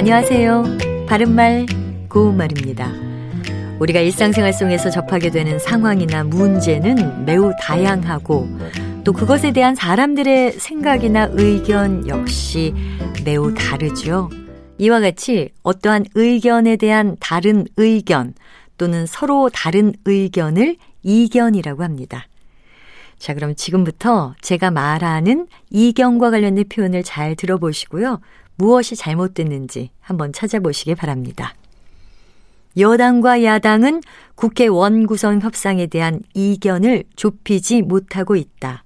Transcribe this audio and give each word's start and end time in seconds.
안녕하세요. 0.00 0.64
바른말, 1.06 1.66
고운말입니다. 2.08 2.90
우리가 3.80 4.00
일상생활 4.00 4.54
속에서 4.54 4.88
접하게 4.88 5.28
되는 5.28 5.58
상황이나 5.58 6.24
문제는 6.24 7.26
매우 7.26 7.52
다양하고 7.60 8.48
또 9.04 9.12
그것에 9.12 9.52
대한 9.52 9.74
사람들의 9.74 10.52
생각이나 10.52 11.28
의견 11.32 12.08
역시 12.08 12.72
매우 13.26 13.52
다르죠. 13.52 14.30
이와 14.78 15.00
같이 15.00 15.50
어떠한 15.62 16.06
의견에 16.14 16.76
대한 16.76 17.18
다른 17.20 17.66
의견 17.76 18.32
또는 18.78 19.04
서로 19.04 19.50
다른 19.50 19.92
의견을 20.06 20.76
이견이라고 21.02 21.84
합니다. 21.84 22.24
자, 23.20 23.34
그럼 23.34 23.54
지금부터 23.54 24.34
제가 24.40 24.70
말하는 24.70 25.46
이견과 25.68 26.30
관련된 26.30 26.64
표현을 26.70 27.02
잘 27.02 27.36
들어보시고요. 27.36 28.18
무엇이 28.56 28.96
잘못됐는지 28.96 29.90
한번 30.00 30.32
찾아보시기 30.32 30.94
바랍니다. 30.94 31.54
여당과 32.78 33.44
야당은 33.44 34.00
국회 34.34 34.66
원구성 34.66 35.40
협상에 35.42 35.86
대한 35.86 36.22
이견을 36.32 37.04
좁히지 37.14 37.82
못하고 37.82 38.36
있다. 38.36 38.84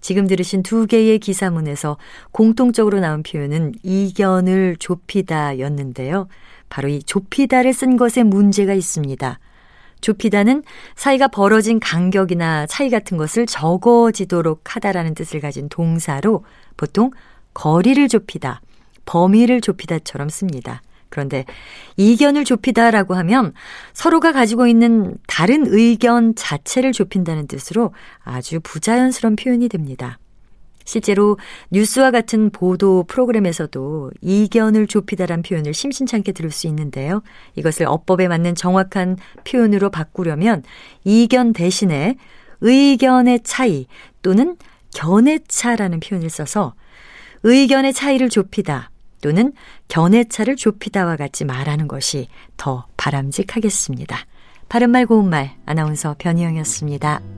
지금 0.00 0.26
들으신 0.26 0.64
두 0.64 0.86
개의 0.86 1.20
기사문에서 1.20 1.98
공통적으로 2.32 2.98
나온 2.98 3.22
표현은 3.22 3.74
이견을 3.84 4.76
좁히다 4.80 5.60
였는데요. 5.60 6.26
바로 6.68 6.88
이 6.88 7.00
좁히다를 7.00 7.72
쓴 7.72 7.96
것에 7.96 8.24
문제가 8.24 8.74
있습니다. 8.74 9.38
좁히다는 10.00 10.62
사이가 10.96 11.28
벌어진 11.28 11.80
간격이나 11.80 12.66
차이 12.66 12.90
같은 12.90 13.16
것을 13.16 13.46
적어지도록 13.46 14.74
하다라는 14.76 15.14
뜻을 15.14 15.40
가진 15.40 15.68
동사로 15.68 16.44
보통 16.76 17.10
거리를 17.54 18.06
좁히다, 18.08 18.60
범위를 19.04 19.60
좁히다처럼 19.60 20.28
씁니다. 20.28 20.82
그런데 21.08 21.44
이견을 21.96 22.44
좁히다라고 22.44 23.14
하면 23.14 23.52
서로가 23.94 24.32
가지고 24.32 24.66
있는 24.66 25.16
다른 25.26 25.64
의견 25.66 26.34
자체를 26.34 26.92
좁힌다는 26.92 27.46
뜻으로 27.46 27.92
아주 28.22 28.60
부자연스러운 28.60 29.36
표현이 29.36 29.68
됩니다. 29.68 30.18
실제로 30.88 31.36
뉴스와 31.70 32.10
같은 32.10 32.48
보도 32.48 33.04
프로그램에서도 33.04 34.10
이견을 34.22 34.86
좁히다란 34.86 35.42
표현을 35.42 35.74
심심찮게 35.74 36.32
들을 36.32 36.50
수 36.50 36.66
있는데요. 36.66 37.22
이것을 37.56 37.84
어법에 37.86 38.26
맞는 38.26 38.54
정확한 38.54 39.18
표현으로 39.44 39.90
바꾸려면 39.90 40.62
이견 41.04 41.52
대신에 41.52 42.16
의견의 42.62 43.40
차이 43.44 43.86
또는 44.22 44.56
견해 44.94 45.40
차라는 45.46 46.00
표현을 46.00 46.30
써서 46.30 46.72
의견의 47.42 47.92
차이를 47.92 48.30
좁히다 48.30 48.90
또는 49.20 49.52
견해 49.88 50.24
차를 50.24 50.56
좁히다와 50.56 51.16
같이 51.16 51.44
말하는 51.44 51.86
것이 51.86 52.28
더 52.56 52.86
바람직하겠습니다. 52.96 54.16
바른말 54.70 55.04
고운말 55.04 55.50
아나운서 55.66 56.16
변희영이었습니다. 56.18 57.37